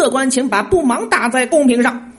[0.00, 2.10] 客官请把不忙打在公屏上。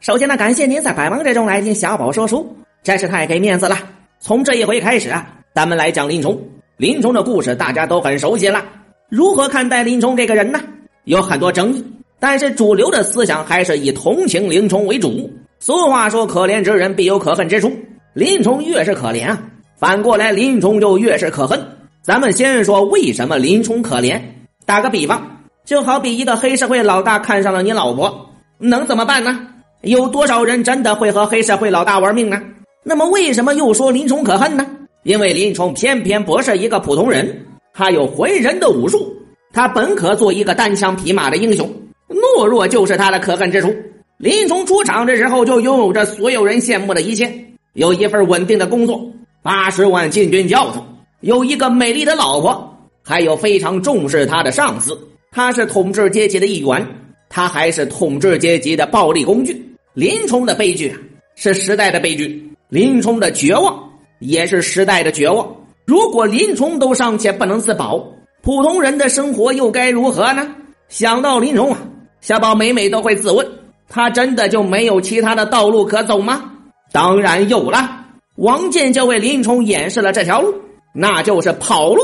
[0.00, 3.78] 首先呢，感谢您在百忙之中来听小宝说书，真是太给面子了。
[4.18, 5.24] 从这一回开始啊，
[5.54, 6.36] 咱们来讲林冲。
[6.78, 8.64] 林冲的故事大家都很熟悉了。
[9.08, 10.60] 如何看待林冲这个人呢？
[11.04, 11.86] 有很多争议，
[12.18, 15.30] 但是主流的思想还是以同情林冲为主。
[15.60, 17.70] 俗话说：“可怜之人必有可恨之处。”
[18.12, 19.40] 林冲越是可怜啊，
[19.76, 21.64] 反过来林冲就越是可恨。
[22.02, 24.20] 咱们先说为什么林冲可怜。
[24.66, 25.31] 打个比方，
[25.64, 29.46] 就好比一个黑社会老大看上了你老婆，能怎么办呢？
[29.82, 32.40] 有多少人真的会和黑社会老大玩命呢？
[32.82, 34.66] 那么为什么又说林冲可恨呢？
[35.04, 39.16] 因为林冲偏偏不是一个普通人，他有浑身的武术，
[39.52, 41.68] 他本可做一个单枪匹马的英雄，
[42.08, 43.72] 懦弱就是他的可恨之处。
[44.18, 47.32] 林冲出场的时候就拥有着所有人羡慕的一切，
[47.74, 49.00] 有一份稳定的工作，
[49.42, 50.84] 八十万禁军教头，
[51.20, 54.96] 有一个美丽的老婆，还有非常重视他的上司。
[55.34, 56.86] 他是统治阶级的一员，
[57.30, 59.74] 他还是统治阶级的暴力工具。
[59.94, 60.98] 林冲的悲剧啊，
[61.34, 62.52] 是时代的悲剧。
[62.68, 65.56] 林冲的绝望也是时代的绝望。
[65.86, 68.06] 如果林冲都尚且不能自保，
[68.42, 70.54] 普通人的生活又该如何呢？
[70.88, 71.78] 想到林冲啊，
[72.20, 73.46] 小宝每每都会自问：
[73.88, 76.52] 他真的就没有其他的道路可走吗？
[76.92, 78.04] 当然有了。
[78.36, 80.54] 王建就为林冲演示了这条路，
[80.94, 82.02] 那就是跑路。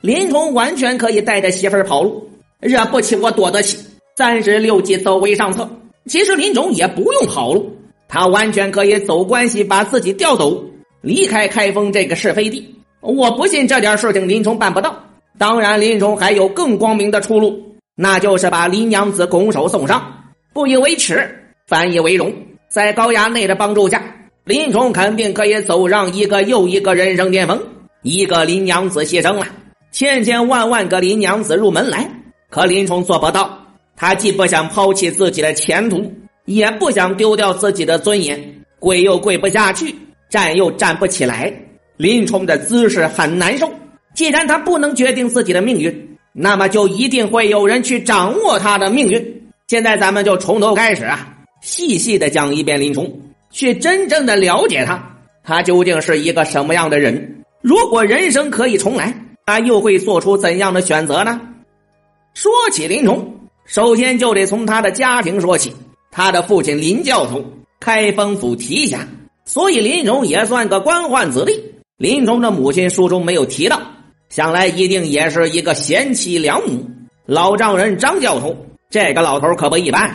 [0.00, 2.28] 林冲完全可以带着媳妇儿跑路，
[2.60, 3.78] 惹不起我躲得起。
[4.16, 5.68] 三十六计，走为上策。
[6.06, 7.76] 其实林冲也不用跑路。
[8.08, 10.64] 他完全可以走关系，把自己调走，
[11.02, 12.74] 离开开封这个是非地。
[13.00, 14.98] 我不信这点事情林冲办不到。
[15.36, 21.28] 当然，林冲还有更光明的出路，那就是把林娘子拱手送上，不以为耻，
[21.66, 22.32] 反以为荣。
[22.68, 24.02] 在高衙内的帮助下，
[24.44, 27.62] 林冲肯定可以走上一个又一个人生巅峰。
[28.02, 29.46] 一个林娘子牺牲了，
[29.92, 32.10] 千千万万个林娘子入门来，
[32.50, 33.58] 可林冲做不到。
[33.96, 36.12] 他既不想抛弃自己的前途。
[36.44, 38.42] 也不想丢掉自己的尊严，
[38.78, 39.94] 跪又跪不下去，
[40.30, 41.52] 站又站不起来。
[41.98, 43.70] 林冲的姿势很难受。
[44.14, 49.42] 既然他不能决定自己的命运，那么就一定会有人去掌握他的命运。
[49.66, 53.20] 现在咱们就从头开始啊，细细的讲一遍林冲，
[53.50, 57.44] 去真正的了解他，他究竟是一个什么样的人？
[57.60, 59.14] 如果人生可以重来，
[59.44, 61.38] 他又会做出怎样的选择呢？
[62.40, 63.34] 说起林冲，
[63.64, 65.74] 首先就得从他的家庭说起。
[66.08, 67.44] 他的父亲林教头，
[67.80, 69.08] 开封府提辖，
[69.44, 71.60] 所以林冲也算个官宦子弟。
[71.96, 73.82] 林冲的母亲书中没有提到，
[74.28, 76.88] 想来一定也是一个贤妻良母。
[77.26, 78.56] 老丈人张教头，
[78.88, 80.08] 这个老头可不一般，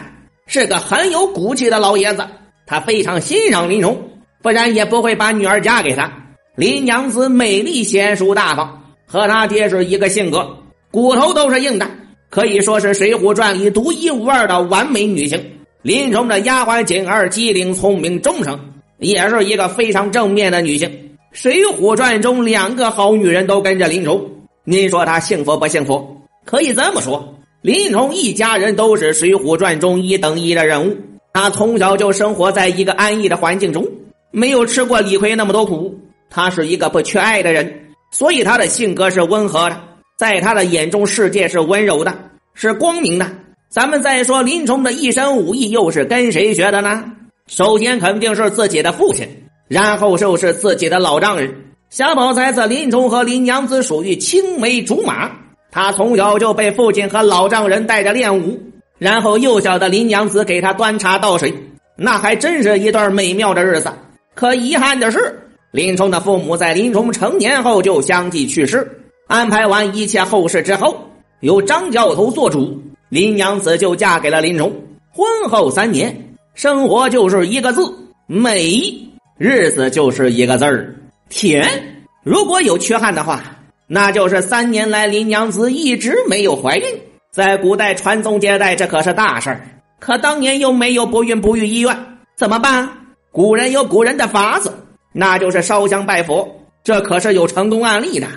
[0.47, 2.25] 是个很有骨气的老爷子。
[2.65, 4.01] 他非常欣赏林冲，
[4.41, 6.09] 不然也不会把女儿嫁给他。
[6.55, 10.55] 林娘子美丽贤淑大方，和他爹是一个性格，
[10.89, 11.85] 骨头都是硬的，
[12.33, 15.39] 可以说是《水浒传》里独一无二的完美女性。
[15.83, 18.59] 林冲的丫鬟锦儿机灵聪明忠诚，
[18.97, 20.89] 也是一个非常正面的女性。
[21.31, 24.19] 《水浒传》中两个好女人都跟着林冲，
[24.63, 26.17] 您说他幸福不幸福？
[26.43, 30.97] 可以这么说，林冲一家人都是《水浒传》中一等一的人物。
[31.33, 33.87] 他从小就生活在一个安逸的环境中，
[34.31, 35.95] 没有吃过李逵那么多苦。
[36.31, 39.79] 他是一个不缺爱的人，所以他的性格是温和的，
[40.23, 42.17] 在他的眼中，世界是温柔的，
[42.53, 43.29] 是光明的。
[43.67, 47.03] 咱们再说林冲的一身武艺又是跟谁学的呢？
[47.45, 49.27] 首先肯定是自己的父亲，
[49.67, 51.53] 然后就是自己的老丈人。
[51.89, 55.29] 小宝猜测林冲和林娘子属于青梅竹马，
[55.69, 58.57] 他从小就被父亲和老丈人带着练武，
[58.97, 61.53] 然后幼小的林娘子给他端茶倒水，
[61.97, 63.91] 那还真是一段美妙的日子。
[64.33, 65.37] 可遗憾的是，
[65.71, 68.89] 林冲的父母在林冲成年后就相继去世。
[69.27, 72.81] 安排完一切后事之后，由张教头做主。
[73.09, 74.73] 林娘子就嫁给了林冲，
[75.11, 77.81] 婚后三年，生活就是一个字
[78.25, 78.91] 美，
[79.37, 80.95] 日子就是一个字儿
[81.29, 81.63] 甜。
[82.23, 83.43] 如果有缺憾的话，
[83.85, 86.85] 那就是三年来林娘子一直没有怀孕。
[87.31, 89.61] 在古代传宗接代，这可是大事儿。
[89.99, 91.95] 可当年又没有不孕不育医院，
[92.35, 92.89] 怎么办？
[93.31, 94.73] 古人有古人的法子，
[95.11, 96.47] 那就是烧香拜佛。
[96.83, 98.27] 这可是有成功案例的，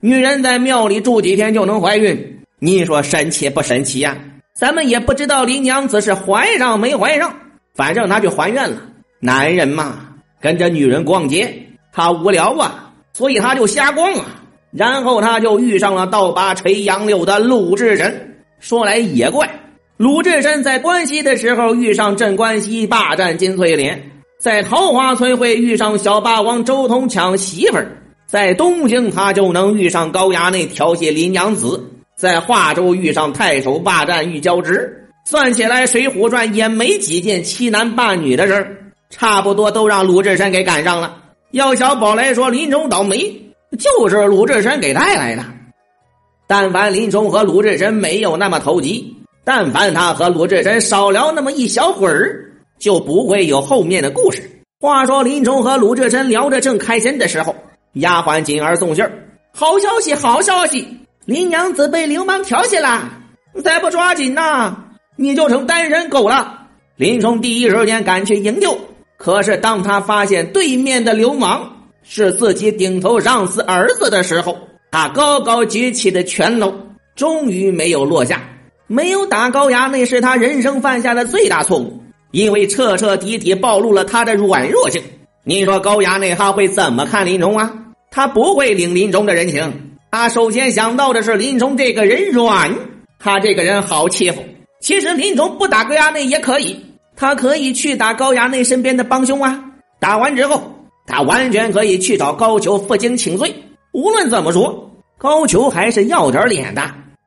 [0.00, 2.38] 女人在庙里住几天就能怀孕。
[2.58, 4.16] 你说神奇不神奇呀？
[4.54, 7.34] 咱们也不知道林娘子是怀上没怀上，
[7.74, 8.76] 反正她就还愿了。
[9.20, 9.96] 男人嘛，
[10.40, 14.26] 跟着女人逛街，他无聊啊，所以他就瞎逛啊。
[14.70, 18.36] 然后他就遇上了倒拔垂杨柳的鲁智深。
[18.60, 19.48] 说来也怪，
[19.96, 27.96] 鲁智深在关西的时候遇上镇关西霸占金翠莲，在桃花村会遇上小霸王周通抢媳妇儿，
[28.26, 31.82] 在东京他就能遇上高衙内调戏林娘子。
[32.16, 38.76] 在华州遇上太守霸占玉交直，算起来，《水浒传》也没几件欺男霸女的事儿，
[39.10, 41.18] 差不多都让鲁智深给赶上了。
[41.50, 43.18] 要小宝来说，林冲倒霉
[43.78, 45.44] 就是鲁智深给带来的。
[46.46, 49.14] 但凡林冲和鲁智深没有那么投机，
[49.44, 54.42] 但凡他和鲁智深少聊那么一小会儿，就不会有后面的故事。
[54.80, 57.54] 话说，林冲和鲁智深聊着正开心的时候，
[57.96, 59.10] 丫鬟锦儿送信儿
[59.54, 60.86] ：“好消息，好消息！
[61.24, 63.10] 林娘子被流氓调戏了，
[63.64, 64.76] 再不抓紧呐，
[65.16, 66.66] 你就成单身狗了。”
[66.96, 68.78] 林冲第一时间赶去营救。
[69.16, 74.58] 可是，当他发现对面的流氓是自己顶头上司儿子的时候，
[74.90, 76.74] 他高高举起的拳头
[77.14, 78.42] 终于没有落下。
[78.86, 81.98] 没有打高衙内是他人生犯下的最大错误，
[82.30, 85.02] 因为彻彻底底暴露了他的软弱性。
[85.44, 87.72] 你说高衙内他会怎么看林冲啊？
[88.10, 92.74] 他不会领林冲的人情，他首先想到的是林冲这个人软，
[93.18, 94.42] 他这个人好欺负。
[94.80, 96.84] 其实林冲不打高衙内也可以。
[97.18, 99.58] 他可以去打高衙内身边的帮凶啊！
[99.98, 100.62] 打完之后，
[101.06, 103.54] 他完全可以去找高俅负荆请罪。
[103.92, 106.82] 无论怎么说，高俅还是要点脸的。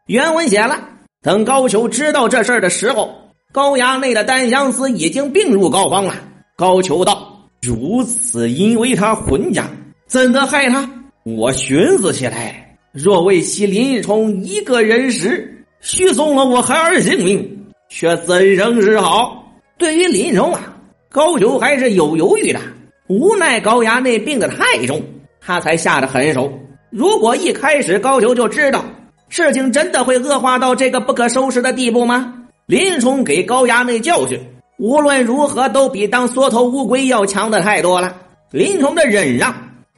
[0.05, 0.79] 原文写了，
[1.23, 3.09] 等高俅知道这事的时候，
[3.51, 6.13] 高衙内的单相思已经病入膏肓了。
[6.55, 9.67] 高俅道：“如此因为他混家，
[10.09, 10.89] 怎的害他？
[11.23, 20.75] 我寻思起来，若为惜林冲一个人时，许送了我孩儿性命，却怎生是好？”对于林冲啊，
[21.09, 22.59] 高俅还是有犹豫的。
[23.07, 24.99] 无奈高衙内病得太重，
[25.39, 26.51] 他才下的狠手。
[26.89, 28.83] 如果一开始高俅就知道
[29.29, 32.33] 事情真的会恶化到这个不可收拾的地步吗？
[32.65, 34.39] 林冲给高衙内教训，
[34.79, 38.15] 无论如何都比当缩头乌龟要强的太多了。
[38.49, 39.53] 林冲的忍让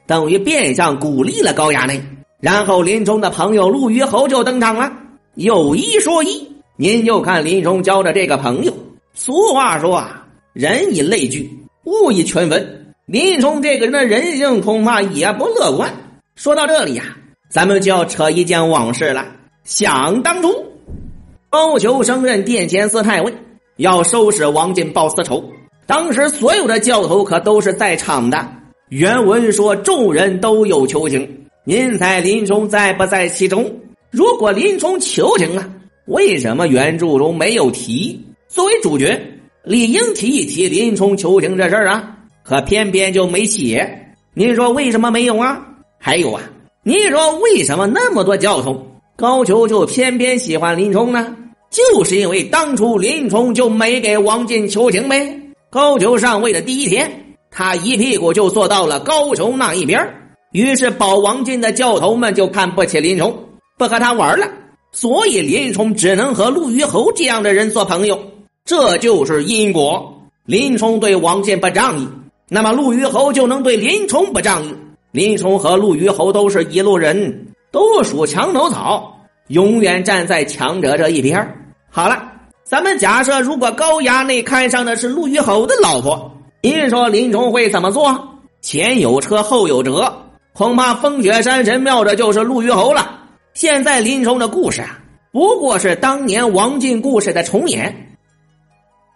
[0.06, 2.02] 等于变相鼓励了高衙内。
[2.40, 4.92] 然后林冲的朋友陆虞侯就登场了。
[5.34, 8.72] 有一说一，您就看林冲交的这个朋友。
[9.14, 11.50] 俗话说啊，人以类聚，
[11.84, 12.94] 物以群分。
[13.06, 15.92] 林冲这个人的人性恐怕也不乐观。
[16.34, 17.04] 说到这里呀，
[17.50, 19.26] 咱们就要扯一件往事了。
[19.64, 20.66] 想当初，
[21.50, 23.32] 高俅升任殿前司太尉，
[23.76, 25.44] 要收拾王进报私仇。
[25.86, 28.48] 当时所有的教头可都是在场的。
[28.92, 31.26] 原文说，众人都有求情。
[31.64, 33.74] 您猜林冲在不在其中？
[34.10, 35.66] 如果林冲求情了，
[36.04, 38.20] 为什么原著中没有提？
[38.48, 39.18] 作为主角，
[39.64, 44.14] 理应提一提林冲求情这事儿啊，可偏偏就没写。
[44.34, 45.66] 您说为什么没有啊？
[45.98, 46.42] 还有啊，
[46.82, 48.86] 您说为什么那么多教头
[49.16, 51.34] 高俅就偏偏喜欢林冲呢？
[51.70, 55.40] 就是因为当初林冲就没给王进求情呗。
[55.70, 57.10] 高俅上位的第一天，
[57.52, 60.02] 他一屁股就坐到了高俅那一边
[60.52, 63.32] 于是保王进的教头们就看不起林冲，
[63.78, 64.48] 不和他玩了。
[64.90, 68.18] 所以林冲只能和陆虞侯这样的人做朋友。
[68.64, 70.18] 这就是因果。
[70.44, 72.08] 林冲对王进不仗义，
[72.48, 74.74] 那么陆虞侯就能对林冲不仗义。
[75.12, 79.16] 林冲和陆虞侯都是一路人，都属墙头草，
[79.48, 81.46] 永远站在强者这一边。
[81.90, 82.22] 好了，
[82.64, 86.31] 咱们假设，如果高衙内看上的是陆虞侯的老婆，
[86.64, 88.38] 您说林冲会怎么做？
[88.60, 90.12] 前有车，后有辙，
[90.52, 93.18] 恐怕风雪山神庙的就是陆虞侯了。
[93.52, 95.00] 现在林冲的故事啊，
[95.32, 98.16] 不过是当年王进故事的重演。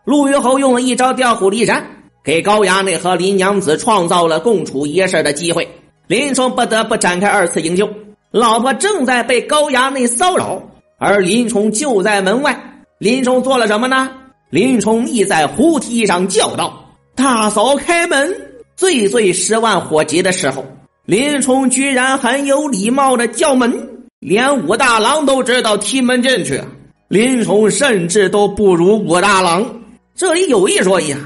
[0.04, 1.86] 陆虞侯用了一招调虎离山，
[2.24, 5.68] 给高衙内和林娘子创造了共处一室的机会。
[6.08, 7.88] 林冲不得不展开二次营救，
[8.32, 10.60] 老婆正在被高衙内骚扰，
[10.98, 12.82] 而林冲就在门外。
[12.98, 14.10] 林冲做了什么呢？
[14.50, 16.85] 林冲立在胡梯上叫道
[17.16, 18.36] ：“大嫂开门！”
[18.76, 20.64] 最最十万火急的时候，
[21.06, 23.72] 林冲居然很有礼貌的叫门，
[24.20, 26.60] 连武大郎都知道踢门进去。
[27.08, 29.80] 林冲甚至都不如武大郎。
[30.14, 31.18] 这里有一说一啊，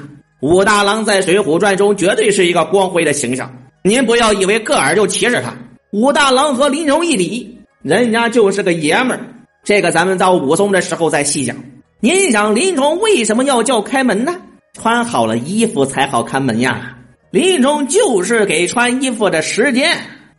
[0.43, 3.53] 武大郎在《水浒传》中绝对是一个光辉的形象。
[3.83, 5.53] 您不要以为个儿就歧视他，
[5.93, 9.21] 武大郎和林冲一比，人家就是个爷们儿。
[9.65, 11.57] 这个咱们到武松的时候再细讲。
[11.99, 14.37] 您想林冲为什么要叫开门呢？
[14.75, 16.97] 穿好了衣服才好开门呀。
[17.31, 19.97] 林冲就是给穿衣服的时间。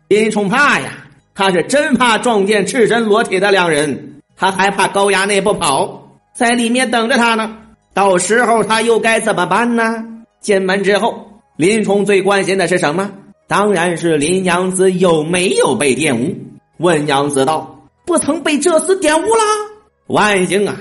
[0.08, 0.90] 林冲怕呀，
[1.34, 7.58] 他是真怕撞见赤身裸体的两人，他还怕高衙内不跑，在里面等着他呢。
[7.94, 10.06] 到时候他又该怎么办呢？
[10.42, 13.12] 进门之后，林冲最关心的是什么？
[13.48, 16.36] 当然是林娘子有没有被玷污。
[16.78, 19.44] 问娘子道：“不曾被这厮玷污啦？”
[20.08, 20.76] 万幸啊！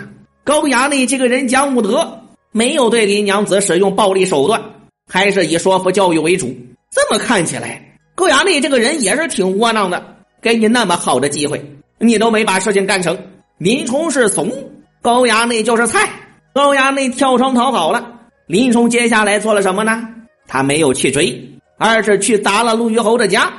[0.44, 2.19] 高衙内这个人讲武德，
[2.52, 4.60] 没有对林娘子使用暴力手段，
[5.08, 6.54] 还是以说服教育为主。
[6.90, 7.80] 这么看起来，
[8.14, 10.16] 高衙内这个人也是挺窝囊的。
[10.42, 11.62] 给你那么好的机会，
[11.98, 13.16] 你都没把事情干成。
[13.58, 14.50] 林冲是怂，
[15.00, 16.08] 高衙内就是菜。
[16.52, 18.12] 高衙内跳窗逃跑了。
[18.46, 20.08] 林冲接下来做了什么呢？
[20.48, 21.40] 他没有去追，
[21.78, 23.52] 而是去砸了陆虞侯的家。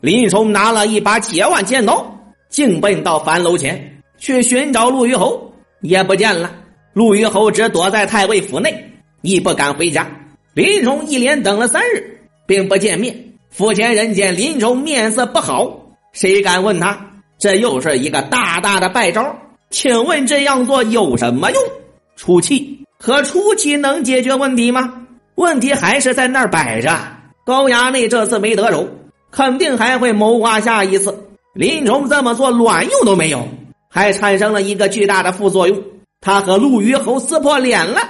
[0.00, 5.52] 林冲拿了一把铁腕尖刀，径奔到樊楼前去寻找陆虞侯，
[5.82, 6.50] 也不见了。
[6.98, 8.90] 陆虞侯只躲在太尉府内，
[9.22, 10.04] 亦不敢回家。
[10.52, 13.16] 林冲一连等了三日，并不见面。
[13.50, 16.98] 府前人见林冲面色不好，谁敢问他？
[17.38, 19.32] 这又是一个大大的败招。
[19.70, 21.62] 请问这样做有什么用？
[22.16, 22.84] 出气？
[22.98, 24.92] 可出气能解决问题吗？
[25.36, 26.98] 问题还是在那儿摆着。
[27.46, 28.88] 高衙内这次没得手。
[29.30, 31.16] 肯定还会谋划下一次。
[31.54, 33.46] 林冲这么做卵用都没有，
[33.88, 35.80] 还产生了一个巨大的副作用。
[36.28, 38.02] 他和陆虞侯撕破脸了，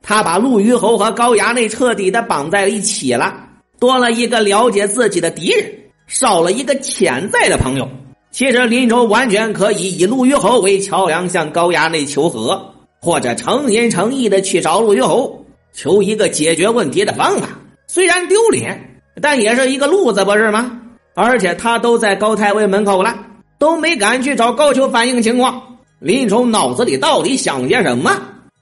[0.00, 3.34] 他把陆虞侯和高衙内彻底的绑在了一起了，
[3.80, 5.68] 多了一个了解自己的敌人，
[6.06, 7.88] 少了一个潜在的朋友。
[8.30, 12.64] 其实林冲完全可以以陆虞侯为桥梁向高衙内求和，
[13.00, 17.48] 或者诚心诚意的去找陆虞侯求一个解决问题的方法。
[17.88, 19.02] 虽然丢脸。
[19.20, 20.80] 但也是一个路子，不是吗？
[21.14, 23.16] 而且他都在高太尉门口了，
[23.58, 25.60] 都没敢去找高俅反映情况。
[26.04, 28.14] 林冲脑子里到底想些什么？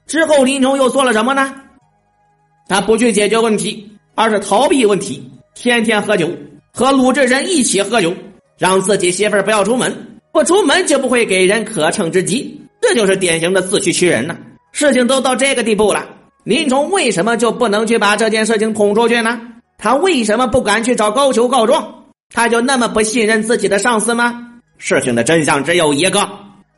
[0.07, 1.53] 之后林冲又做了什么呢？
[2.69, 3.85] 他不去解决问题，
[4.15, 6.31] 而是逃避问题，天天喝酒，
[6.73, 8.13] 和鲁智深一起喝酒，
[8.57, 9.93] 让自己媳妇儿不要出门，
[10.31, 12.61] 不出门就不会给人可乘之机。
[12.81, 14.37] 这就是典型的自欺欺人呢。
[14.71, 16.07] 事情都到这个地步了，
[16.45, 19.37] 林冲为什么就不能去把这件事情捅出去呢？
[19.77, 22.05] 他为什么不敢去找高俅告状？
[22.33, 24.61] 他就那么不信任自己的上司吗？
[24.77, 26.25] 事情的真相只有一个：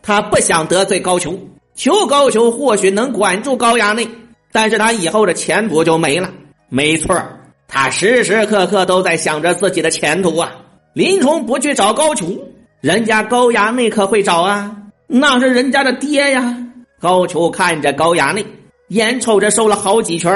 [0.07, 1.35] 他不想得罪高俅，
[1.73, 4.07] 求高俅或许能管住高衙内，
[4.51, 6.29] 但是他以后的前途就没了。
[6.69, 7.19] 没错
[7.67, 10.51] 他时时刻刻都在想着自己的前途啊。
[10.93, 12.39] 林冲不去找高俅，
[12.81, 16.55] 人家高衙内可会找啊，那是人家的爹呀。
[16.99, 18.45] 高俅看着高衙内，
[18.89, 20.31] 眼瞅着瘦了好几圈，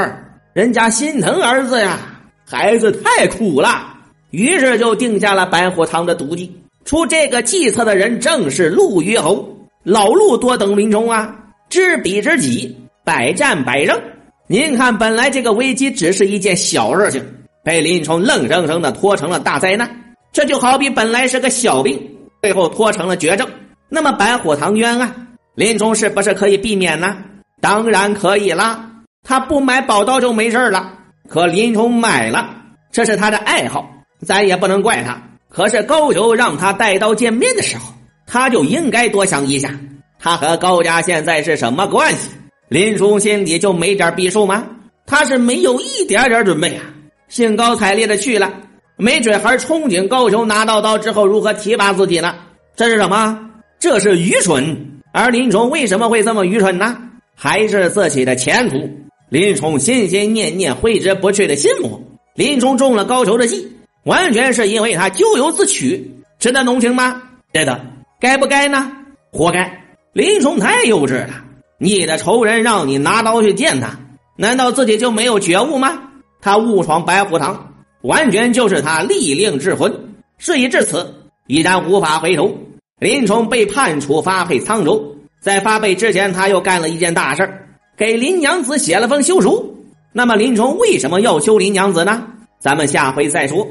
[0.53, 1.99] 人家心疼儿子呀。
[2.43, 3.85] 孩子太苦了，
[4.31, 6.51] 于是就定下了白虎堂的毒计。
[6.85, 9.47] 出这个计策的人正是陆虞侯。
[9.89, 11.35] 老陆多等林冲啊，
[11.67, 13.99] 知彼知己，百战百胜。
[14.45, 17.25] 您看，本来这个危机只是一件小事情，
[17.63, 19.89] 被林冲愣生生的拖成了大灾难。
[20.31, 21.99] 这就好比本来是个小病，
[22.43, 23.49] 最后拖成了绝症。
[23.89, 27.17] 那么白虎堂冤案，林冲是不是可以避免呢？
[27.59, 28.91] 当然可以啦，
[29.23, 30.93] 他不买宝刀就没事了。
[31.27, 32.47] 可林冲买了，
[32.91, 33.91] 这是他的爱好，
[34.23, 35.19] 咱也不能怪他。
[35.49, 37.91] 可是高俅让他带刀见面的时候，
[38.31, 39.73] 他就应该多想一下，
[40.19, 42.29] 他和高家现在是什么关系？
[42.67, 44.67] 林冲心里就没点逼数吗？
[45.07, 46.83] 他是没有一点点准备啊，
[47.27, 48.53] 兴高采烈的去了，
[48.97, 52.35] 没准还憧憬高俅拿到刀之后如何提拔自己呢？
[52.75, 53.49] 这是什么？
[53.79, 54.85] 这是愚蠢。
[55.11, 56.95] 而林冲为什么会这么愚蠢呢？
[57.33, 58.87] 还是自己的前途。
[59.29, 61.99] 林冲心心念念挥之不去的心魔，
[62.35, 63.67] 林冲中了高俅的计，
[64.03, 67.23] 完全是因为他咎由自取，值得同情吗？
[67.51, 67.83] 对的，
[68.19, 68.91] 该不该呢？
[69.31, 69.81] 活该！
[70.11, 71.45] 林冲太幼稚了，
[71.77, 73.97] 你的仇人让你拿刀去见他，
[74.35, 76.01] 难道自己就没有觉悟吗？
[76.41, 79.93] 他误闯白虎堂，完全就是他利令智昏。
[80.37, 81.13] 事已至此，
[81.47, 82.57] 已然无法回头。
[82.99, 87.49] 林冲被判处发配沧州，在发配之前，他又干了一件大事。
[87.95, 92.27] 给林娘子写了封休书，那么林冲为什么要休林娘子呢？
[92.59, 93.65] 咱们下回再说。